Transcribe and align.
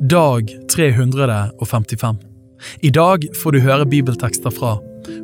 Dag 0.00 0.56
355. 0.70 2.16
I 2.80 2.90
dag 2.90 3.24
får 3.42 3.52
du 3.52 3.58
høre 3.64 3.86
bibeltekster 3.86 4.52
fra 4.54 4.76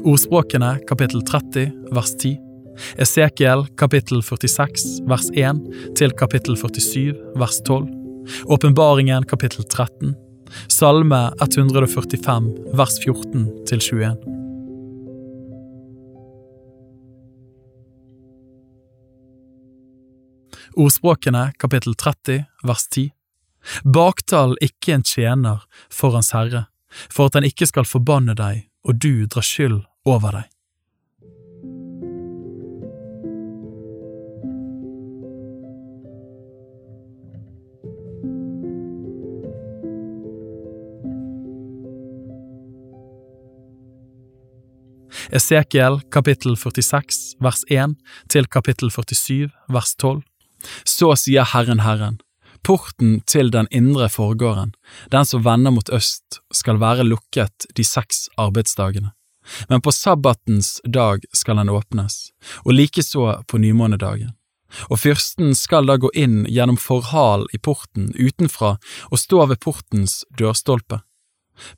Ordspråkene 0.03 0.81
kapittel 0.89 1.23
30 1.23 1.71
vers 1.95 2.11
10, 2.19 2.33
Esekiel 2.99 3.63
kapittel 3.79 4.19
46 4.27 5.07
vers 5.07 5.31
1 5.31 5.63
til 5.95 6.15
kapittel 6.19 6.59
47 6.59 7.15
vers 7.39 7.61
12, 7.63 7.87
Åpenbaringen 8.51 9.23
kapittel 9.31 9.63
13, 9.63 10.17
Salme 10.67 11.23
145 11.39 12.53
vers 12.75 12.99
14 13.07 13.51
til 13.71 13.79
21. 13.79 14.17
Ordspråkene 20.75 21.53
kapittel 21.63 21.95
30 21.95 22.43
vers 22.67 22.89
10 22.91 23.13
Baktal 23.85 24.57
ikke 24.65 24.99
en 24.99 25.07
tjener 25.07 25.65
for 25.91 26.17
Hans 26.17 26.33
Herre, 26.37 26.67
for 27.11 27.31
at 27.31 27.39
han 27.41 27.49
ikke 27.49 27.69
skal 27.71 27.89
forbanne 27.89 28.37
deg 28.39 28.67
og 28.85 29.01
du 29.01 29.25
drar 29.27 29.45
skyld 29.45 29.81
over 30.05 30.37
deg. 30.41 30.51
Esekiel 45.35 45.99
kapittel 46.15 46.55
46 46.55 47.35
vers 47.43 47.65
1 47.73 47.97
til 48.31 48.47
kapittel 48.47 48.93
47 48.93 49.49
vers 49.73 49.95
12. 49.99 50.21
Så 50.87 51.11
sier 51.19 51.49
Herren 51.51 51.83
Herren, 51.83 52.21
porten 52.65 53.21
til 53.29 53.51
den 53.53 53.69
indre 53.71 54.09
forgården, 54.09 54.73
den 55.13 55.29
som 55.29 55.45
vender 55.45 55.75
mot 55.75 55.91
øst, 55.93 56.41
skal 56.53 56.81
være 56.81 57.07
lukket 57.07 57.69
de 57.77 57.85
seks 57.85 58.29
arbeidsdagene. 58.41 59.13
Men 59.69 59.83
på 59.85 59.93
sabbatens 59.93 60.81
dag 60.89 61.25
skal 61.37 61.61
den 61.61 61.69
åpnes, 61.69 62.33
og 62.65 62.73
likeså 62.73 63.45
på 63.47 63.61
nymånedagen. 63.61 64.33
Og 64.91 64.99
fyrsten 64.99 65.55
skal 65.55 65.87
da 65.87 65.99
gå 66.01 66.11
inn 66.19 66.43
gjennom 66.51 66.79
forhal 66.81 67.47
i 67.55 67.61
porten 67.63 68.11
utenfra 68.17 68.75
og 69.11 69.21
stå 69.21 69.45
ved 69.53 69.61
portens 69.63 70.23
dørstolpe. 70.39 71.03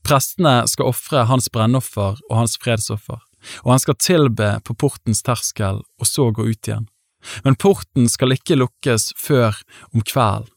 Prestene 0.06 0.62
skal 0.70 0.88
ofre 0.88 1.26
hans 1.28 1.50
brennoffer 1.52 2.16
og 2.30 2.36
hans 2.38 2.56
fredsoffer, 2.62 3.20
og 3.64 3.74
han 3.74 3.82
skal 3.82 3.98
tilbe 4.00 4.50
på 4.64 4.76
portens 4.80 5.20
terskel 5.26 5.82
og 5.82 6.08
så 6.08 6.30
gå 6.32 6.48
ut 6.48 6.70
igjen. 6.70 6.88
Men 7.44 7.58
porten 7.58 8.08
skal 8.08 8.32
ikke 8.36 8.56
lukkes 8.56 9.10
før 9.18 9.58
om 9.92 10.04
kvelden. 10.06 10.52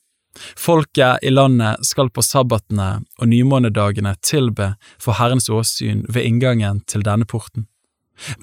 Folket 0.57 1.23
i 1.25 1.31
landet 1.33 1.85
skal 1.85 2.11
på 2.13 2.23
sabbatene 2.23 3.01
og 3.19 3.31
nymånedagene 3.31 4.15
tilbe 4.25 4.73
for 5.01 5.17
Herrens 5.19 5.49
åsyn 5.49 6.05
ved 6.07 6.27
inngangen 6.27 6.83
til 6.87 7.03
denne 7.05 7.27
porten. 7.27 7.67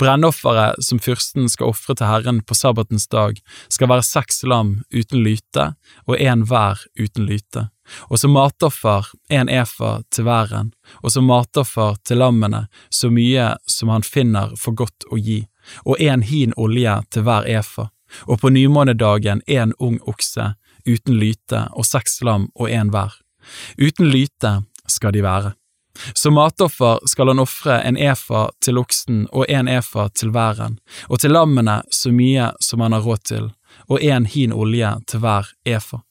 Brennofferet 0.00 0.84
som 0.84 0.98
fyrsten 1.02 1.50
skal 1.52 1.70
ofre 1.72 1.96
til 1.96 2.08
Herren 2.08 2.40
på 2.40 2.56
sabbatens 2.56 3.08
dag, 3.12 3.38
skal 3.68 3.90
være 3.90 4.06
seks 4.06 4.42
lam 4.48 4.78
uten 4.94 5.20
lyte 5.24 5.66
og 6.06 6.16
en 6.20 6.46
hver 6.48 6.80
uten 6.98 7.26
lyte, 7.28 7.66
og 8.08 8.20
som 8.20 8.32
matoffer 8.36 9.10
en 9.28 9.52
efa 9.52 9.98
til 10.10 10.28
væren, 10.28 10.72
og 11.02 11.12
som 11.12 11.28
matoffer 11.28 12.00
til 12.08 12.22
lammene 12.22 12.66
så 12.88 13.12
mye 13.12 13.52
som 13.68 13.92
han 13.92 14.06
finner 14.06 14.56
for 14.56 14.76
godt 14.76 15.08
å 15.10 15.20
gi, 15.20 15.42
og 15.84 16.00
en 16.00 16.24
hin 16.24 16.56
olje 16.56 16.96
til 17.12 17.26
hver 17.26 17.48
efa, 17.58 17.90
og 18.26 18.40
på 18.40 18.52
nymånedagen 18.54 19.42
en 19.46 19.74
ung 19.82 20.00
okse 20.08 20.54
uten 20.86 21.18
lyte 21.20 21.66
og 21.74 21.86
seks 21.86 22.20
lam 22.26 22.48
og 22.54 22.70
en 22.70 22.90
hver. 22.94 23.14
Uten 23.78 24.10
lyte 24.10 24.58
skal 24.90 25.14
de 25.14 25.22
være. 25.26 25.52
Som 26.12 26.36
matoffer 26.36 27.00
skal 27.08 27.30
han 27.32 27.40
ofre 27.40 27.78
en 27.82 27.96
efa 27.96 28.48
til 28.64 28.78
oksen 28.78 29.26
og 29.32 29.46
en 29.48 29.68
efa 29.68 30.08
til 30.12 30.32
væren, 30.34 30.78
og 31.08 31.22
til 31.22 31.32
lammene 31.32 31.80
så 31.90 32.12
mye 32.12 32.50
som 32.60 32.84
han 32.84 32.92
har 32.92 33.06
råd 33.06 33.22
til, 33.30 33.46
og 33.88 34.02
en 34.02 34.26
hin 34.28 34.52
olje 34.52 34.92
til 35.08 35.24
hver 35.24 35.48
efa. 35.64 36.02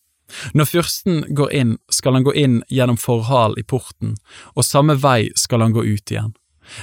Når 0.57 0.65
fyrsten 0.65 1.21
går 1.37 1.53
inn, 1.53 1.75
skal 1.89 2.17
han 2.17 2.25
gå 2.25 2.33
inn 2.33 2.63
gjennom 2.69 2.97
forhal 2.97 3.53
i 3.61 3.63
porten, 3.63 4.15
og 4.55 4.65
samme 4.65 4.97
vei 4.97 5.29
skal 5.37 5.61
han 5.61 5.75
gå 5.75 5.85
ut 5.85 6.11
igjen. 6.11 6.33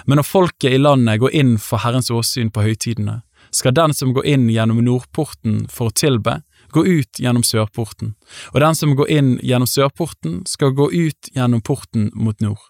Men 0.06 0.21
når 0.21 0.28
folket 0.28 0.77
i 0.77 0.78
landet 0.78 1.19
går 1.19 1.34
inn 1.34 1.56
for 1.59 1.83
Herrens 1.83 2.11
åsyn 2.15 2.53
på 2.55 2.62
høytidene, 2.62 3.22
skal 3.50 3.75
den 3.75 3.93
som 3.95 4.15
går 4.15 4.27
inn 4.31 4.47
gjennom 4.49 4.78
nordporten 4.84 5.66
for 5.69 5.91
å 5.91 5.97
tilbe, 5.97 6.39
gå 6.72 6.84
ut 6.87 7.21
gjennom 7.21 7.44
sørporten, 7.47 8.15
og 8.53 8.60
den 8.65 8.77
som 8.78 8.94
går 8.97 9.10
inn 9.12 9.33
gjennom 9.43 9.71
sørporten, 9.71 10.43
skal 10.49 10.75
gå 10.77 10.91
ut 10.93 11.33
gjennom 11.34 11.62
porten 11.65 12.10
mot 12.15 12.38
nord. 12.41 12.60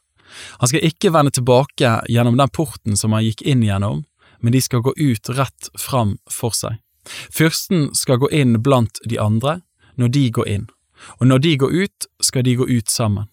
Han 0.61 0.71
skal 0.71 0.87
ikke 0.87 1.13
vende 1.13 1.35
tilbake 1.35 1.99
gjennom 2.09 2.39
den 2.41 2.53
porten 2.53 2.97
som 2.97 3.13
han 3.13 3.25
gikk 3.27 3.43
inn 3.43 3.65
gjennom, 3.67 4.05
men 4.41 4.55
de 4.55 4.63
skal 4.65 4.83
gå 4.83 4.95
ut 4.97 5.33
rett 5.37 5.71
fram 5.79 6.17
for 6.31 6.57
seg. 6.57 6.81
Fyrsten 7.35 7.91
skal 7.99 8.21
gå 8.23 8.31
inn 8.31 8.59
blant 8.63 9.03
de 9.09 9.19
andre 9.21 9.61
når 9.99 10.15
de 10.17 10.25
går 10.39 10.49
inn, 10.49 10.67
og 11.21 11.29
når 11.29 11.45
de 11.45 11.57
går 11.63 11.79
ut, 11.85 12.11
skal 12.23 12.47
de 12.47 12.57
gå 12.59 12.67
ut 12.69 12.91
sammen. 12.91 13.29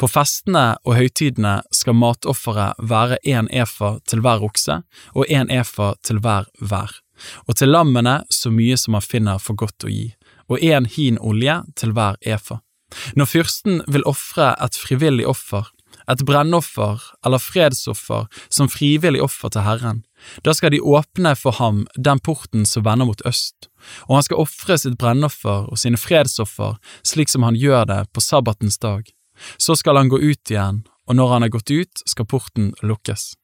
På 0.00 0.08
festene 0.08 0.76
og 0.84 0.96
høytidene 0.96 1.58
skal 1.74 1.98
matofferet 1.98 2.80
være 2.80 3.18
én 3.28 3.50
efa 3.52 3.96
til 4.08 4.22
hver 4.24 4.44
okse 4.46 4.80
og 5.12 5.28
én 5.28 5.52
efa 5.52 5.92
til 6.06 6.22
hver 6.24 6.48
hver 6.60 6.94
og 7.46 7.56
til 7.58 7.72
lammene 7.72 8.20
så 8.32 8.52
mye 8.52 8.76
som 8.80 8.96
han 8.98 9.04
finner 9.04 9.42
for 9.42 9.58
godt 9.58 9.86
å 9.86 9.92
gi, 9.92 10.10
og 10.50 10.62
én 10.62 10.86
hin 10.86 11.18
olje 11.18 11.60
til 11.76 11.94
hver 11.96 12.18
efa. 12.22 12.60
Når 13.18 13.30
fyrsten 13.32 13.80
vil 13.90 14.06
ofre 14.06 14.52
et 14.62 14.76
frivillig 14.78 15.26
offer, 15.26 15.66
et 16.06 16.22
brennoffer 16.26 17.02
eller 17.26 17.42
fredsoffer 17.42 18.28
som 18.52 18.70
frivillig 18.70 19.22
offer 19.24 19.50
til 19.50 19.66
Herren, 19.66 20.04
da 20.46 20.54
skal 20.54 20.72
de 20.74 20.80
åpne 20.80 21.34
for 21.38 21.58
ham 21.58 21.84
den 21.96 22.20
porten 22.22 22.66
som 22.68 22.84
vender 22.86 23.08
mot 23.08 23.24
øst, 23.26 23.68
og 24.06 24.18
han 24.18 24.26
skal 24.26 24.44
ofre 24.44 24.78
sitt 24.78 24.98
brennoffer 25.00 25.66
og 25.70 25.80
sine 25.82 25.98
fredsoffer 26.00 26.78
slik 27.06 27.32
som 27.32 27.46
han 27.46 27.58
gjør 27.58 27.88
det 27.90 28.00
på 28.12 28.22
sabbatens 28.22 28.78
dag. 28.78 29.02
Så 29.58 29.76
skal 29.76 29.98
han 29.98 30.08
gå 30.08 30.20
ut 30.22 30.50
igjen, 30.50 30.84
og 31.06 31.18
når 31.18 31.34
han 31.34 31.46
er 31.46 31.52
gått 31.52 31.70
ut, 31.70 32.06
skal 32.08 32.28
porten 32.28 32.72
lukkes. 32.82 33.34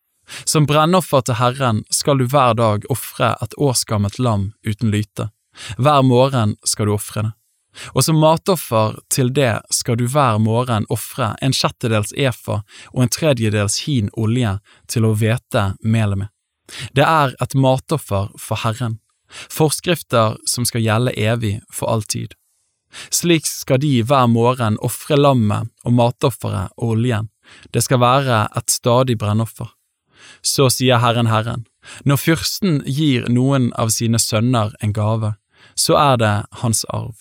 Som 0.44 0.66
brennoffer 0.66 1.25
til 1.27 1.38
Herren 1.41 1.83
skal 1.91 2.19
du 2.19 2.27
hver 2.31 2.56
dag 2.59 2.87
ofre 2.93 3.34
et 3.43 3.55
årsgammelt 3.59 4.19
lam 4.19 4.53
uten 4.66 4.93
lyte. 4.94 5.31
Hver 5.78 6.03
morgen 6.06 6.56
skal 6.65 6.88
du 6.88 6.94
ofre 6.97 7.28
det. 7.28 7.33
Og 7.97 8.05
som 8.05 8.19
matoffer 8.21 8.99
til 9.12 9.31
det 9.33 9.55
skal 9.72 9.97
du 9.97 10.05
hver 10.10 10.38
morgen 10.43 10.84
ofre 10.93 11.31
en 11.41 11.55
sjettedels 11.56 12.12
efa 12.12 12.60
og 12.93 13.00
en 13.05 13.12
tredjedels 13.12 13.78
hin 13.87 14.10
olje 14.12 14.59
til 14.93 15.09
å 15.09 15.15
hvete 15.16 15.71
melet 15.81 16.25
med. 16.25 16.28
Det 16.93 17.04
er 17.04 17.34
et 17.43 17.56
matoffer 17.56 18.28
for 18.39 18.60
Herren, 18.65 18.99
forskrifter 19.49 20.37
som 20.49 20.69
skal 20.69 20.84
gjelde 20.84 21.16
evig 21.16 21.59
for 21.72 21.89
all 21.93 22.04
tid. 22.04 22.37
Slik 23.09 23.49
skal 23.49 23.81
de 23.81 24.03
hver 24.04 24.28
morgen 24.28 24.77
ofre 24.84 25.16
lammet 25.16 25.72
og 25.87 25.97
matofferet 25.97 26.77
og 26.77 26.99
oljen, 26.99 27.31
det 27.72 27.83
skal 27.84 28.00
være 28.04 28.47
et 28.56 28.71
stadig 28.71 29.16
brennoffer. 29.21 29.72
Så 30.43 30.69
sier 30.71 31.03
Herren 31.03 31.31
Herren, 31.31 31.66
når 32.05 32.21
fyrsten 32.22 32.81
gir 32.87 33.28
noen 33.28 33.71
av 33.78 33.91
sine 33.94 34.21
sønner 34.22 34.75
en 34.81 34.94
gave, 34.94 35.34
så 35.75 35.99
er 35.99 36.19
det 36.22 36.34
hans 36.62 36.84
arv. 36.88 37.16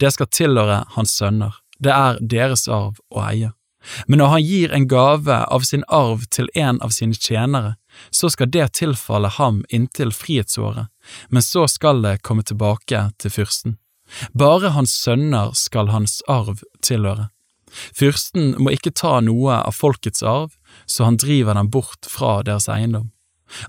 Det 0.00 0.12
skal 0.14 0.30
tilhøre 0.32 0.84
hans 0.96 1.14
sønner, 1.18 1.58
det 1.78 1.92
er 1.94 2.18
deres 2.20 2.68
arv 2.68 2.98
å 3.10 3.26
eie. 3.26 3.52
Men 4.06 4.22
når 4.22 4.30
han 4.32 4.42
gir 4.46 4.72
en 4.72 4.88
gave 4.88 5.36
av 5.42 5.64
sin 5.66 5.82
arv 5.88 6.26
til 6.30 6.48
en 6.54 6.78
av 6.82 6.92
sine 6.94 7.18
tjenere, 7.18 7.74
så 8.10 8.30
skal 8.30 8.50
det 8.54 8.68
tilfalle 8.78 9.28
ham 9.28 9.62
inntil 9.68 10.12
frihetsåret, 10.14 10.88
men 11.28 11.42
så 11.42 11.66
skal 11.68 12.02
det 12.04 12.20
komme 12.22 12.46
tilbake 12.46 13.08
til 13.18 13.34
fyrsten. 13.34 13.76
Bare 14.38 14.72
hans 14.76 14.94
sønner 14.94 15.52
skal 15.58 15.90
hans 15.90 16.20
arv 16.30 16.62
tilhøre. 16.84 17.30
Fyrsten 17.72 18.52
må 18.60 18.74
ikke 18.74 18.92
ta 18.92 19.18
noe 19.24 19.62
av 19.62 19.74
folkets 19.76 20.22
arv, 20.22 20.52
så 20.86 21.04
han 21.04 21.16
driver 21.16 21.54
dem 21.54 21.70
bort 21.70 22.06
fra 22.08 22.40
deres 22.42 22.68
eiendom. 22.68 23.10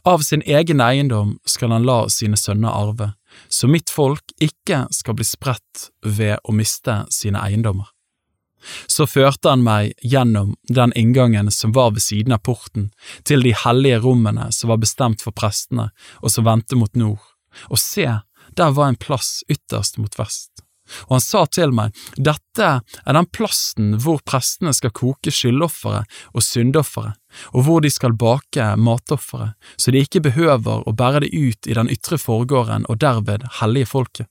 Av 0.03 0.19
sin 0.23 0.41
egen 0.45 0.81
eiendom 0.81 1.37
skal 1.45 1.73
han 1.75 1.83
la 1.87 2.05
sine 2.09 2.37
sønner 2.39 2.71
arve, 2.71 3.11
så 3.49 3.67
mitt 3.67 3.91
folk 3.91 4.31
ikke 4.41 4.85
skal 4.95 5.17
bli 5.17 5.27
spredt 5.27 5.89
ved 6.05 6.39
å 6.43 6.55
miste 6.55 7.03
sine 7.11 7.41
eiendommer. 7.43 7.89
Så 8.87 9.03
førte 9.11 9.51
han 9.51 9.65
meg 9.65 9.91
gjennom 9.99 10.53
den 10.71 10.93
inngangen 10.95 11.51
som 11.51 11.73
var 11.75 11.91
ved 11.91 12.05
siden 12.05 12.31
av 12.31 12.45
porten, 12.47 12.91
til 13.27 13.43
de 13.43 13.51
hellige 13.65 13.99
rommene 14.05 14.47
som 14.55 14.71
var 14.71 14.79
bestemt 14.79 15.25
for 15.25 15.35
prestene 15.35 15.89
og 16.21 16.31
som 16.31 16.47
vendte 16.47 16.79
mot 16.79 16.95
nord, 16.95 17.19
og 17.67 17.81
se, 17.81 18.07
der 18.55 18.71
var 18.77 18.87
en 18.87 18.99
plass 18.99 19.41
ytterst 19.51 19.99
mot 19.99 20.15
vest 20.19 20.63
og 21.07 21.15
han 21.17 21.23
sa 21.23 21.45
til 21.49 21.73
meg, 21.75 21.93
dette 22.17 22.69
er 22.83 23.17
den 23.17 23.29
plassen 23.33 23.95
hvor 24.03 24.21
prestene 24.25 24.73
skal 24.75 24.93
koke 24.95 25.33
skyldofferet 25.33 26.19
og 26.33 26.45
syndofferet, 26.45 27.17
og 27.53 27.65
hvor 27.65 27.81
de 27.81 27.91
skal 27.93 28.13
bake 28.17 28.73
matofferet, 28.77 29.55
så 29.77 29.93
de 29.93 30.03
ikke 30.05 30.23
behøver 30.29 30.85
å 30.85 30.93
bære 30.93 31.25
det 31.25 31.33
ut 31.33 31.69
i 31.69 31.77
den 31.77 31.89
ytre 31.93 32.19
forgården 32.21 32.87
og 32.89 33.01
derved 33.01 33.47
hellige 33.61 33.89
folket. 33.89 34.29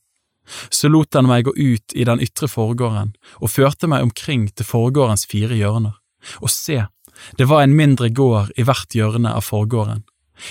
Så 0.70 0.90
lot 0.90 1.14
han 1.14 1.28
meg 1.30 1.46
gå 1.46 1.54
ut 1.54 1.94
i 1.94 2.06
den 2.06 2.22
ytre 2.22 2.48
forgården 2.50 3.12
og 3.38 3.52
førte 3.52 3.88
meg 3.90 4.02
omkring 4.08 4.48
til 4.50 4.66
forgårdens 4.66 5.26
fire 5.30 5.54
hjørner. 5.54 5.94
Og 6.42 6.50
se, 6.50 6.80
det 7.38 7.46
var 7.50 7.62
en 7.62 7.76
mindre 7.78 8.10
gård 8.10 8.50
i 8.58 8.66
hvert 8.66 8.94
hjørne 8.94 9.34
av 9.34 9.46
forgården. 9.46 10.02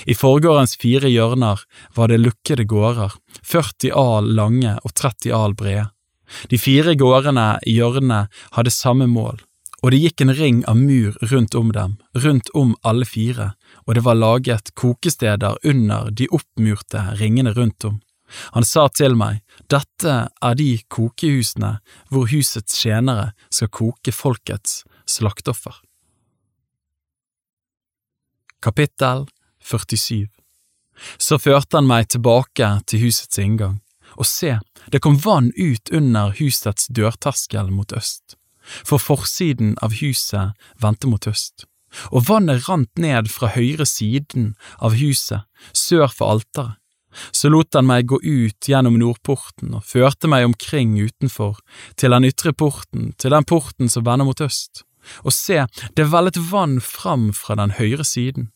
I 0.08 0.16
forgårdens 0.16 0.78
fire 0.80 1.10
hjørner 1.12 1.64
var 1.96 2.12
det 2.12 2.22
lukkede 2.22 2.64
gårder, 2.70 3.12
40 3.44 3.92
al 3.98 4.30
lange 4.38 4.78
og 4.80 4.94
30 4.96 5.34
al 5.36 5.58
brede. 5.58 5.90
De 6.50 6.60
fire 6.60 6.96
gårdene 6.96 7.56
i 7.68 7.78
hjørnet 7.80 8.32
hadde 8.58 8.74
samme 8.74 9.08
mål, 9.10 9.42
og 9.82 9.92
det 9.92 10.02
gikk 10.04 10.22
en 10.22 10.36
ring 10.38 10.62
av 10.70 10.78
mur 10.78 11.18
rundt 11.32 11.56
om 11.58 11.72
dem, 11.74 11.98
rundt 12.14 12.52
om 12.58 12.76
alle 12.86 13.06
fire, 13.06 13.52
og 13.88 13.98
det 13.98 14.06
var 14.06 14.20
laget 14.20 14.74
kokesteder 14.78 15.58
under 15.64 16.12
de 16.12 16.30
oppmurte 16.32 17.02
ringene 17.22 17.54
rundt 17.58 17.86
om. 17.90 18.00
Han 18.56 18.64
sa 18.64 18.88
til 18.94 19.18
meg, 19.20 19.42
dette 19.72 20.14
er 20.32 20.58
de 20.58 20.70
kokehusene 20.92 21.78
hvor 22.12 22.30
husets 22.32 22.78
tjenere 22.80 23.32
skal 23.52 23.72
koke 23.74 24.14
folkets 24.16 24.84
slakteoffer. 25.10 25.82
Kapittel 28.62 29.26
47 29.66 30.30
Så 31.18 31.40
førte 31.42 31.80
han 31.80 31.90
meg 31.90 32.12
tilbake 32.14 32.68
til 32.88 33.08
husets 33.08 33.42
inngang, 33.42 33.80
og 34.18 34.28
se, 34.28 34.58
det 34.92 35.02
kom 35.04 35.18
vann 35.24 35.52
ut 35.58 35.92
under 35.94 36.36
husets 36.40 36.88
dørterskel 36.92 37.72
mot 37.72 37.94
øst, 37.96 38.38
for 38.84 39.02
forsiden 39.02 39.76
av 39.82 39.98
huset 40.02 40.58
vendte 40.82 41.10
mot 41.12 41.28
øst, 41.28 41.66
og 42.12 42.28
vannet 42.30 42.68
rant 42.70 42.92
ned 43.00 43.32
fra 43.32 43.52
høyre 43.56 43.88
siden 43.88 44.54
av 44.80 44.96
huset, 45.00 45.48
sør 45.74 46.08
for 46.12 46.36
alteret 46.36 46.82
så 47.32 47.50
lot 47.52 47.76
han 47.76 47.88
meg 47.90 48.08
gå 48.10 48.20
ut 48.24 48.70
gjennom 48.70 48.98
nordporten 49.00 49.76
og 49.78 49.86
førte 49.88 50.30
meg 50.32 50.46
omkring 50.48 50.96
utenfor, 51.00 51.60
til 52.00 52.16
den 52.16 52.28
ytre 52.30 52.54
porten, 52.56 53.12
til 53.20 53.36
den 53.36 53.48
porten 53.48 53.92
som 53.92 54.06
vender 54.08 54.28
mot 54.28 54.42
øst. 54.44 54.86
Og 55.26 55.34
se, 55.36 55.66
det 55.98 56.10
vellet 56.12 56.38
vann 56.52 56.80
fram 56.84 57.32
fra 57.36 57.58
den 57.60 57.76
høyre 57.80 58.06
siden. 58.08 58.52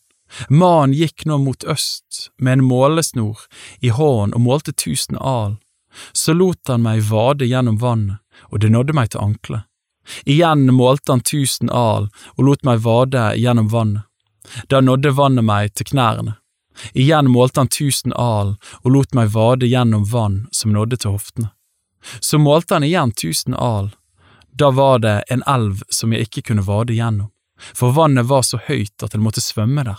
Mannen 0.48 0.96
gikk 0.96 1.24
nå 1.26 1.38
mot 1.38 1.64
øst 1.64 2.30
med 2.38 2.58
en 2.58 2.64
målesnor 2.64 3.38
i 3.80 3.88
hånden 3.88 4.34
og 4.34 4.40
målte 4.40 4.72
tusen 4.72 5.16
al. 5.16 5.56
Så 6.12 6.34
lot 6.34 6.68
han 6.68 6.82
meg 6.84 7.06
vade 7.08 7.46
gjennom 7.46 7.78
vannet, 7.80 8.18
og 8.52 8.60
det 8.60 8.70
nådde 8.72 8.96
meg 8.96 9.10
til 9.10 9.22
ankelet. 9.22 9.64
Igjen 10.24 10.66
målte 10.74 11.12
han 11.12 11.20
tusen 11.20 11.70
al 11.70 12.08
og 12.36 12.42
lot 12.44 12.66
meg 12.66 12.82
vade 12.84 13.32
gjennom 13.40 13.70
vannet. 13.72 14.02
Da 14.70 14.80
nådde 14.80 15.10
vannet 15.10 15.44
meg 15.44 15.74
til 15.74 15.88
knærne. 15.90 16.36
Igjen 16.92 17.30
målte 17.30 17.60
han 17.60 17.72
tusen 17.72 18.12
al 18.12 18.56
og 18.82 18.90
lot 18.92 19.14
meg 19.16 19.32
vade 19.34 19.66
gjennom 19.66 20.04
vann 20.10 20.44
som 20.52 20.72
nådde 20.72 21.00
til 21.02 21.16
hoftene. 21.16 21.50
Så 22.20 22.38
målte 22.38 22.76
han 22.76 22.84
igjen 22.86 23.12
tusen 23.12 23.54
al. 23.54 23.90
Da 24.52 24.70
var 24.70 24.98
det 24.98 25.22
en 25.28 25.42
elv 25.46 25.82
som 25.88 26.12
jeg 26.12 26.28
ikke 26.28 26.42
kunne 26.50 26.64
vade 26.64 26.94
gjennom, 26.94 27.32
for 27.74 27.92
vannet 27.96 28.28
var 28.30 28.44
så 28.46 28.60
høyt 28.68 29.02
at 29.02 29.16
en 29.16 29.24
måtte 29.24 29.42
svømme 29.44 29.84
der. 29.84 29.98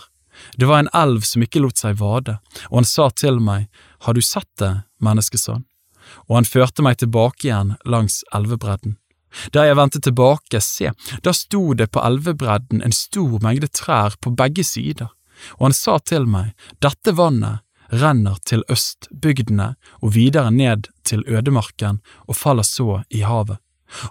Det 0.56 0.68
var 0.68 0.82
en 0.82 0.92
elv 0.94 1.26
som 1.26 1.42
ikke 1.42 1.62
lot 1.64 1.80
seg 1.80 1.98
vade, 2.00 2.38
og 2.70 2.80
han 2.80 2.88
sa 2.88 3.10
til 3.10 3.40
meg, 3.40 3.68
Har 4.06 4.14
du 4.14 4.22
sett 4.22 4.48
det, 4.58 4.84
menneskesønn? 5.02 5.64
Og 6.28 6.36
han 6.36 6.48
førte 6.48 6.82
meg 6.82 6.98
tilbake 6.98 7.48
igjen 7.48 7.76
langs 7.84 8.22
elvebredden. 8.32 8.96
Der 9.52 9.68
jeg 9.68 9.76
vendte 9.76 10.00
tilbake, 10.00 10.60
se, 10.60 10.92
da 11.22 11.32
sto 11.36 11.74
det 11.74 11.90
på 11.92 12.00
elvebredden 12.00 12.80
en 12.82 12.94
stor 12.94 13.42
mengde 13.44 13.68
trær 13.68 14.16
på 14.20 14.32
begge 14.32 14.64
sider 14.64 15.10
og 15.58 15.68
han 15.68 15.76
sa 15.76 15.98
til 15.98 16.26
meg, 16.30 16.52
dette 16.82 17.14
vannet 17.16 17.64
renner 17.88 18.36
til 18.48 18.64
østbygdene 18.72 19.72
og 20.02 20.12
videre 20.16 20.52
ned 20.52 20.90
til 21.08 21.24
ødemarken 21.26 22.02
og 22.26 22.36
faller 22.36 22.66
så 22.66 23.02
i 23.08 23.24
havet, 23.24 23.58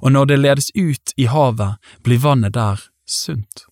og 0.01 0.11
når 0.13 0.31
det 0.31 0.39
ledes 0.41 0.71
ut 0.75 1.13
i 1.17 1.27
havet, 1.29 1.77
blir 2.03 2.23
vannet 2.23 2.55
der 2.57 2.81
sunt. 3.05 3.67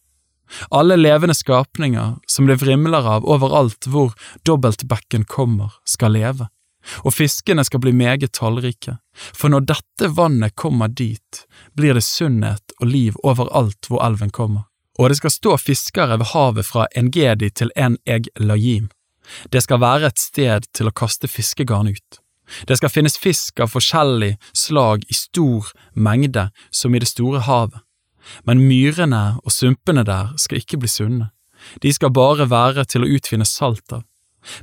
Alle 0.69 0.98
levende 1.00 1.36
skapninger 1.36 2.16
som 2.28 2.50
det 2.50 2.60
vrimler 2.62 3.07
av 3.16 3.25
overalt 3.25 3.88
hvor 3.88 4.13
dobbeltbekken 4.48 5.25
kommer, 5.30 5.74
skal 5.86 6.16
leve, 6.18 6.50
og 7.02 7.16
fiskene 7.18 7.66
skal 7.66 7.81
bli 7.81 7.96
meget 7.98 8.36
tallrike, 8.38 9.00
for 9.34 9.50
når 9.54 9.68
dette 9.74 10.12
vannet 10.13 10.56
kommer 10.56 10.92
dit, 10.92 11.44
blir 11.74 11.98
det 11.98 12.06
sunnhet 12.06 12.78
og 12.80 12.88
liv 12.92 13.19
overalt 13.24 13.90
hvor 13.90 14.06
elven 14.06 14.30
kommer 14.30 14.69
og 15.00 15.10
det 15.10 15.19
skal 15.19 15.34
stå 15.34 15.57
fiskere 15.60 16.19
ved 16.19 16.31
havet 16.31 16.68
fra 16.68 16.88
Engedi 16.96 17.50
til 17.50 17.72
En 17.75 17.98
Eg 18.07 18.30
Lajim. 18.40 18.90
Det 19.52 19.63
skal 19.63 19.81
være 19.81 20.12
et 20.12 20.22
sted 20.22 20.68
til 20.74 20.88
å 20.88 20.96
kaste 20.96 21.28
fiskegarn 21.28 21.90
ut. 21.92 22.22
Det 22.69 22.78
skal 22.78 22.94
finnes 22.94 23.18
fisk 23.18 23.60
av 23.60 23.74
forskjellig 23.74 24.36
slag 24.54 25.04
i 25.10 25.18
stor 25.18 25.72
mengde 25.94 26.50
som 26.69 26.94
i 26.96 27.02
det 27.02 27.10
store 27.10 27.42
havet, 27.48 27.81
men 28.48 28.63
myrene 28.68 29.38
og 29.44 29.54
sumpene 29.54 30.06
der 30.07 30.33
skal 30.42 30.62
ikke 30.62 30.81
bli 30.81 30.92
sunne, 30.92 31.30
de 31.81 31.94
skal 31.94 32.13
bare 32.13 32.50
være 32.50 32.86
til 32.89 33.06
å 33.06 33.10
utvinne 33.18 33.48
salt 33.48 33.95
av. 33.95 34.04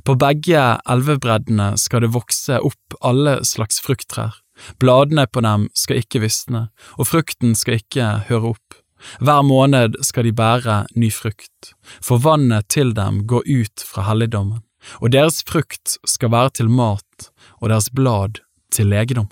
På 0.07 0.15
begge 0.15 0.61
elvebreddene 0.89 1.73
skal 1.79 2.05
det 2.05 2.13
vokse 2.15 2.59
opp 2.63 2.95
alle 3.03 3.41
slags 3.47 3.81
frukttrær, 3.83 4.37
bladene 4.79 5.25
på 5.27 5.43
dem 5.43 5.67
skal 5.75 5.99
ikke 6.03 6.23
visne, 6.23 6.69
og 6.95 7.09
frukten 7.09 7.55
skal 7.57 7.81
ikke 7.81 8.09
høre 8.29 8.53
opp. 8.55 8.79
Hver 9.19 9.43
måned 9.43 9.97
skal 10.07 10.29
de 10.29 10.31
bære 10.35 10.77
ny 10.95 11.09
frukt, 11.11 11.73
for 11.99 12.23
vannet 12.23 12.69
til 12.71 12.93
dem 12.95 13.25
går 13.27 13.43
ut 13.43 13.83
fra 13.83 14.07
helligdommen, 14.07 14.63
og 15.01 15.11
deres 15.15 15.43
frukt 15.47 15.97
skal 16.07 16.31
være 16.31 16.59
til 16.61 16.71
mat 16.71 17.29
og 17.59 17.69
deres 17.71 17.91
blad 17.91 18.39
til 18.71 18.87
legedom. 18.91 19.27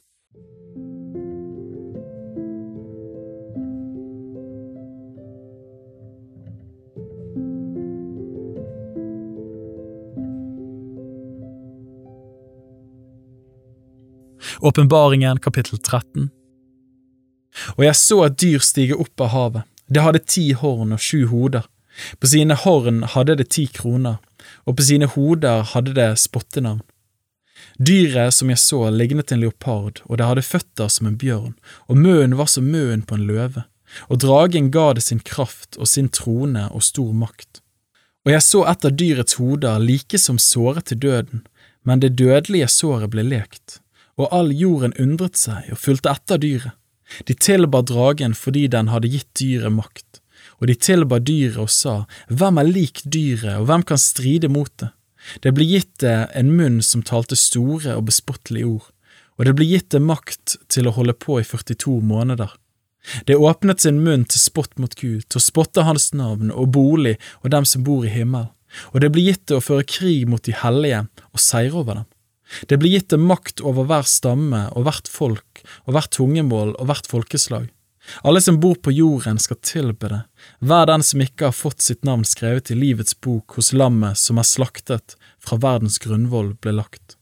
Åpenbaringen 14.61 15.39
kapittel 15.39 15.79
13 15.79 16.29
og 17.75 17.85
jeg 17.85 17.97
så 17.99 18.17
et 18.25 18.39
dyr 18.41 18.63
stige 18.63 18.97
opp 18.99 19.23
av 19.23 19.33
havet. 19.35 19.67
Det 19.91 20.03
hadde 20.05 20.23
ti 20.23 20.51
horn 20.57 20.95
og 20.95 21.03
sju 21.03 21.25
hoder. 21.31 21.65
På 22.19 22.29
sine 22.31 22.55
horn 22.55 23.01
hadde 23.13 23.35
det 23.41 23.49
ti 23.51 23.65
kroner, 23.67 24.21
og 24.63 24.77
på 24.77 24.85
sine 24.87 25.09
hoder 25.11 25.65
hadde 25.73 25.95
det 25.97 26.13
spottenavn. 26.21 26.83
Dyret 27.77 28.33
som 28.33 28.49
jeg 28.49 28.61
så, 28.61 28.79
lignet 28.89 29.31
en 29.31 29.41
leopard, 29.43 29.99
og 30.07 30.17
det 30.17 30.29
hadde 30.29 30.45
føtter 30.47 30.87
som 30.89 31.09
en 31.09 31.17
bjørn, 31.19 31.57
og 31.89 31.99
munnen 31.99 32.37
var 32.39 32.49
som 32.49 32.69
munnen 32.71 33.03
på 33.03 33.17
en 33.17 33.27
løve, 33.27 33.65
og 34.07 34.21
dragen 34.23 34.71
ga 34.71 34.93
det 34.95 35.03
sin 35.03 35.19
kraft 35.19 35.75
og 35.77 35.89
sin 35.91 36.07
trone 36.09 36.69
og 36.71 36.85
stor 36.87 37.11
makt. 37.11 37.59
Og 38.23 38.31
jeg 38.31 38.45
så 38.45 38.63
et 38.69 38.85
av 38.87 38.95
dyrets 38.95 39.35
hoder 39.41 39.81
like 39.83 40.19
som 40.21 40.39
såret 40.39 40.87
til 40.87 41.01
døden, 41.03 41.43
men 41.83 41.99
det 41.99 42.15
dødelige 42.21 42.69
såret 42.71 43.11
ble 43.11 43.25
lekt, 43.27 43.81
og 44.21 44.29
all 44.35 44.51
jorden 44.53 44.93
undret 45.01 45.39
seg 45.39 45.71
og 45.73 45.81
fulgte 45.81 46.13
etter 46.13 46.41
dyret. 46.41 46.77
De 47.27 47.35
tilba 47.35 47.81
dragen 47.83 48.33
fordi 48.37 48.67
den 48.71 48.87
hadde 48.91 49.09
gitt 49.11 49.29
dyret 49.35 49.73
makt, 49.75 50.21
og 50.61 50.69
de 50.69 50.77
tilba 50.79 51.19
dyret 51.19 51.59
og 51.59 51.71
sa, 51.73 51.95
Hvem 52.29 52.61
er 52.61 52.69
lik 52.69 53.01
dyret, 53.03 53.57
og 53.59 53.67
hvem 53.67 53.83
kan 53.83 53.99
stride 53.99 54.47
mot 54.51 54.71
det? 54.79 54.93
Det 55.43 55.51
ble 55.53 55.67
gitt 55.67 55.99
det 56.01 56.15
en 56.37 56.53
munn 56.57 56.79
som 56.85 57.03
talte 57.05 57.37
store 57.37 57.97
og 57.97 58.07
bespottelige 58.07 58.69
ord, 58.69 58.87
og 59.37 59.47
det 59.47 59.55
ble 59.57 59.67
gitt 59.69 59.91
det 59.93 60.01
makt 60.05 60.55
til 60.71 60.87
å 60.87 60.95
holde 60.95 61.17
på 61.17 61.39
i 61.41 61.45
42 61.45 61.99
måneder. 62.05 62.55
Det 63.25 63.37
åpnet 63.37 63.81
sin 63.81 64.01
munn 64.05 64.25
til 64.29 64.41
spott 64.41 64.77
mot 64.81 64.93
Gud, 64.97 65.25
til 65.27 65.39
å 65.39 65.43
spotte 65.43 65.85
hans 65.85 66.11
navn 66.13 66.51
og 66.53 66.71
bolig 66.75 67.17
og 67.41 67.51
dem 67.53 67.65
som 67.65 67.85
bor 67.85 68.05
i 68.05 68.13
himmelen, 68.13 68.51
og 68.93 69.01
det 69.03 69.11
ble 69.13 69.25
gitt 69.25 69.47
det 69.49 69.57
å 69.57 69.63
føre 69.63 69.87
krig 69.87 70.27
mot 70.29 70.43
de 70.45 70.53
hellige 70.55 71.03
og 71.33 71.41
seire 71.43 71.81
over 71.81 72.01
dem. 72.01 72.10
Det 72.67 72.77
blir 72.77 72.91
gitt 72.95 73.11
dem 73.13 73.27
makt 73.29 73.61
over 73.63 73.87
hver 73.87 74.07
stamme 74.07 74.65
og 74.75 74.87
hvert 74.87 75.07
folk 75.11 75.61
og 75.85 75.95
hvert 75.95 76.11
tungemål 76.15 76.75
og 76.77 76.89
hvert 76.89 77.07
folkeslag. 77.09 77.69
Alle 78.25 78.41
som 78.41 78.57
bor 78.59 78.75
på 78.81 78.91
jorden 78.91 79.37
skal 79.39 79.59
tilbe 79.61 80.09
det, 80.09 80.21
hver 80.59 80.87
den 80.89 81.03
som 81.05 81.21
ikke 81.21 81.51
har 81.51 81.55
fått 81.55 81.85
sitt 81.85 82.01
navn 82.07 82.25
skrevet 82.25 82.71
i 82.73 82.77
livets 82.77 83.13
bok 83.13 83.57
hos 83.59 83.71
lammet 83.77 84.17
som 84.17 84.41
er 84.41 84.47
slaktet 84.47 85.15
fra 85.39 85.59
verdens 85.61 85.99
grunnvoll 86.01 86.55
ble 86.61 86.73
lagt. 86.79 87.15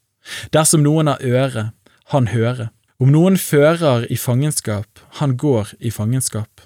Dersom 0.55 0.83
noen 0.85 1.11
har 1.11 1.23
øre, 1.23 1.65
han 2.13 2.31
hører. 2.31 2.71
Om 2.99 3.11
noen 3.13 3.37
fører 3.39 4.07
i 4.11 4.17
fangenskap, 4.19 4.99
han 5.19 5.37
går 5.39 5.75
i 5.79 5.91
fangenskap. 5.91 6.65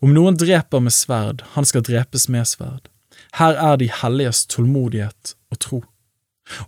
Om 0.00 0.12
noen 0.16 0.36
dreper 0.40 0.82
med 0.84 0.92
sverd, 0.96 1.44
han 1.54 1.68
skal 1.68 1.84
drepes 1.84 2.28
med 2.32 2.48
sverd. 2.48 2.88
Her 3.36 3.56
er 3.60 3.76
de 3.80 3.88
helliges 3.92 4.44
tålmodighet 4.52 5.34
og 5.52 5.60
tro. 5.60 5.82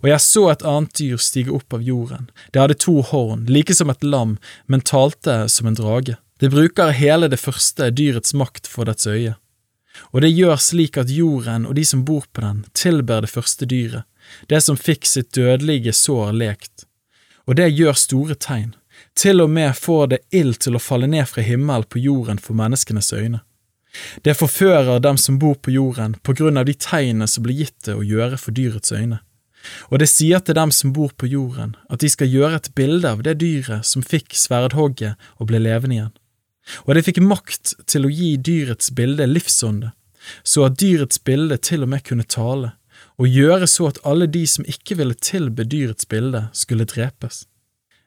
Og 0.01 0.09
jeg 0.09 0.21
så 0.23 0.45
et 0.51 0.65
annet 0.67 0.95
dyr 0.99 1.19
stige 1.23 1.53
opp 1.55 1.73
av 1.73 1.83
jorden, 1.83 2.29
det 2.51 2.61
hadde 2.61 2.79
to 2.83 2.99
horn, 3.11 3.45
like 3.47 3.75
som 3.75 3.91
et 3.91 4.03
lam, 4.03 4.37
men 4.67 4.83
talte 4.83 5.45
som 5.49 5.69
en 5.69 5.77
drage. 5.77 6.17
Det 6.39 6.51
bruker 6.51 6.95
hele 6.95 7.27
det 7.27 7.39
første 7.39 7.89
dyrets 7.91 8.33
makt 8.33 8.67
for 8.67 8.87
dets 8.87 9.07
øye. 9.07 9.35
Og 10.11 10.21
det 10.23 10.31
gjør 10.31 10.59
slik 10.61 10.97
at 10.99 11.11
jorden 11.11 11.65
og 11.67 11.75
de 11.75 11.85
som 11.85 12.05
bor 12.07 12.27
på 12.31 12.43
den, 12.43 12.63
tilber 12.73 13.23
det 13.23 13.31
første 13.31 13.67
dyret, 13.67 14.05
det 14.47 14.61
som 14.63 14.77
fikk 14.79 15.07
sitt 15.07 15.33
dødelige 15.35 15.93
sår 15.93 16.31
lekt. 16.35 16.85
og 17.49 17.55
det 17.57 17.71
gjør 17.73 17.95
store 17.97 18.35
tegn, 18.35 18.75
til 19.17 19.41
og 19.41 19.49
med 19.49 19.73
får 19.73 20.07
det 20.07 20.19
ild 20.29 20.59
til 20.61 20.75
å 20.77 20.79
falle 20.79 21.07
ned 21.09 21.25
fra 21.25 21.41
himmelen 21.41 21.87
på 21.89 21.97
jorden 21.97 22.37
for 22.37 22.53
menneskenes 22.53 23.09
øyne. 23.13 23.39
Det 24.21 24.37
forfører 24.37 24.99
dem 25.01 25.17
som 25.17 25.39
bor 25.39 25.55
på 25.55 25.73
jorden 25.73 26.13
på 26.21 26.35
grunn 26.37 26.61
av 26.61 26.67
de 26.69 26.75
tegnene 26.77 27.27
som 27.27 27.43
blir 27.43 27.57
gitt 27.63 27.87
det 27.87 27.95
å 27.97 28.05
gjøre 28.05 28.37
for 28.37 28.53
dyrets 28.53 28.93
øyne. 28.93 29.17
Og 29.91 29.99
det 30.01 30.09
sier 30.09 30.41
til 30.43 30.55
dem 30.57 30.71
som 30.75 30.93
bor 30.95 31.11
på 31.17 31.27
jorden, 31.29 31.75
at 31.89 32.01
de 32.03 32.09
skal 32.11 32.31
gjøre 32.31 32.61
et 32.61 32.71
bilde 32.75 33.09
av 33.09 33.23
det 33.25 33.37
dyret 33.41 33.87
som 33.87 34.05
fikk 34.05 34.35
sverdhogget 34.37 35.19
og 35.37 35.51
ble 35.51 35.61
levende 35.61 35.97
igjen. 35.97 36.15
Og 36.85 36.95
de 36.95 37.05
fikk 37.05 37.21
makt 37.25 37.73
til 37.89 38.05
å 38.05 38.13
gi 38.13 38.35
dyrets 38.37 38.91
bilde 38.95 39.27
livsånde, 39.27 39.91
så 40.43 40.67
at 40.67 40.77
dyrets 40.81 41.21
bilde 41.25 41.57
til 41.57 41.85
og 41.85 41.93
med 41.93 42.05
kunne 42.05 42.27
tale, 42.27 42.73
og 43.19 43.27
gjøre 43.27 43.67
så 43.67 43.89
at 43.89 44.01
alle 44.07 44.29
de 44.31 44.45
som 44.47 44.67
ikke 44.67 44.99
ville 44.99 45.17
tilbe 45.17 45.65
dyrets 45.67 46.07
bilde, 46.07 46.47
skulle 46.53 46.87
drepes. 46.87 47.45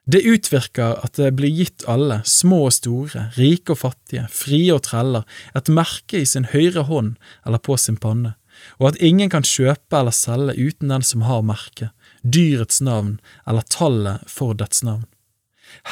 Det 0.02 0.24
utvirker 0.26 0.96
at 1.04 1.18
det 1.20 1.30
blir 1.38 1.52
gitt 1.54 1.84
alle, 1.90 2.22
små 2.26 2.64
og 2.66 2.74
store, 2.74 3.28
rike 3.36 3.74
og 3.74 3.82
fattige, 3.84 4.24
frie 4.34 4.72
og 4.74 4.82
treller, 4.88 5.26
et 5.54 5.70
merke 5.70 6.22
i 6.22 6.26
sin 6.26 6.48
høyre 6.50 6.88
hånd 6.88 7.14
eller 7.46 7.62
på 7.62 7.76
sin 7.78 8.00
panne, 8.02 8.34
og 8.80 8.92
at 8.92 9.00
ingen 9.00 9.30
kan 9.30 9.46
kjøpe 9.46 9.98
eller 9.98 10.14
selge 10.16 10.56
uten 10.58 10.92
den 10.92 11.06
som 11.06 11.24
har 11.28 11.44
merket, 11.46 11.92
dyrets 12.22 12.80
navn 12.80 13.18
eller 13.46 13.66
tallet 13.68 14.26
for 14.30 14.54
dets 14.54 14.82
navn. 14.82 15.06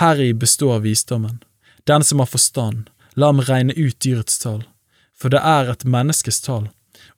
Heri 0.00 0.32
består 0.32 0.82
visdommen. 0.84 1.40
Den 1.84 2.04
som 2.04 2.20
har 2.20 2.28
forstand, 2.28 2.90
la 3.16 3.32
ham 3.32 3.40
regne 3.40 3.74
ut 3.76 3.96
dyrets 4.04 4.38
tall, 4.38 4.62
for 5.16 5.32
det 5.32 5.40
er 5.40 5.72
et 5.72 5.84
menneskes 5.84 6.40
tall, 6.44 6.68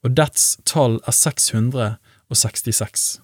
og 0.03 0.15
dets 0.17 0.57
tall 0.69 1.01
er 1.07 1.17
666. 1.17 3.21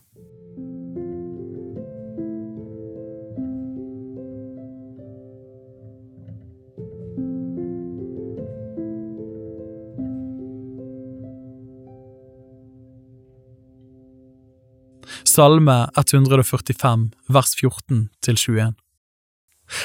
Salme 15.39 15.87
145 15.95 17.11
vers 17.29 17.53
14 17.55 18.09
til 18.27 18.39
21. 18.43 18.73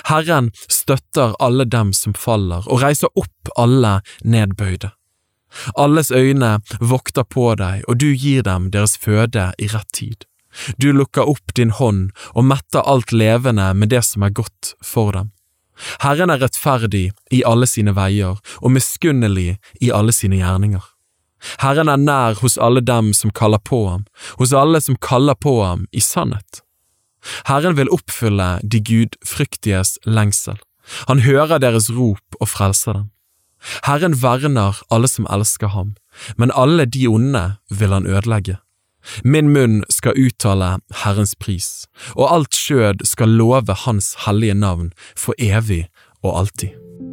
Herren 0.10 0.48
støtter 0.65 1.36
alle 1.38 1.67
dem 1.69 1.91
som 1.93 2.15
faller, 2.17 2.65
og 2.65 2.81
reiser 2.81 3.12
opp 3.13 3.51
alle 3.62 4.00
nedbøyde. 4.25 4.89
Alles 5.77 6.10
øyne 6.10 6.55
vokter 6.81 7.27
på 7.29 7.51
deg, 7.62 7.83
og 7.86 8.00
du 8.01 8.07
gir 8.17 8.41
dem 8.48 8.72
deres 8.74 8.98
føde 8.98 9.51
i 9.62 9.69
rett 9.69 9.93
tid. 9.93 10.25
Du 10.81 10.89
lukker 10.89 11.29
opp 11.29 11.53
din 11.53 11.75
hånd 11.77 12.10
og 12.33 12.50
metter 12.50 12.81
alt 12.89 13.13
levende 13.13 13.69
med 13.77 13.93
det 13.93 14.01
som 14.10 14.25
er 14.25 14.33
godt 14.33 14.74
for 14.81 15.13
dem. 15.13 15.29
Herren 16.01 16.33
er 16.33 16.41
rettferdig 16.41 17.12
i 17.29 17.45
alle 17.45 17.69
sine 17.69 17.93
veier 17.93 18.41
og 18.57 18.74
miskunnelig 18.74 19.60
i 19.86 19.93
alle 19.93 20.17
sine 20.17 20.41
gjerninger. 20.41 20.92
Herren 21.62 21.91
er 21.91 22.01
nær 22.01 22.39
hos 22.41 22.57
alle 22.57 22.81
dem 22.81 23.13
som 23.13 23.31
kaller 23.31 23.59
på 23.59 23.85
ham, 23.89 24.05
hos 24.39 24.53
alle 24.53 24.81
som 24.81 25.00
kaller 25.00 25.35
på 25.35 25.57
ham 25.63 25.88
i 25.91 26.03
sannhet. 26.03 26.62
Herren 27.47 27.77
vil 27.77 27.91
oppfylle 27.91 28.59
de 28.63 28.81
gudfryktiges 28.83 29.97
lengsel. 30.05 30.59
Han 31.07 31.23
hører 31.23 31.62
deres 31.63 31.89
rop 31.91 32.39
og 32.39 32.50
frelser 32.51 33.00
dem. 33.00 33.09
Herren 33.88 34.17
verner 34.19 34.81
alle 34.91 35.07
som 35.07 35.27
elsker 35.31 35.71
ham, 35.71 35.95
men 36.35 36.51
alle 36.51 36.85
de 36.85 37.07
onde 37.07 37.45
vil 37.71 37.95
han 37.95 38.07
ødelegge. 38.07 38.57
Min 39.23 39.51
munn 39.51 39.81
skal 39.91 40.19
uttale 40.19 40.77
Herrens 41.03 41.35
pris, 41.35 41.88
og 42.15 42.29
alt 42.31 42.55
skjød 42.55 43.03
skal 43.07 43.35
love 43.39 43.75
Hans 43.85 44.13
hellige 44.25 44.55
navn 44.55 44.93
for 45.15 45.35
evig 45.39 45.88
og 46.23 46.39
alltid. 46.39 47.12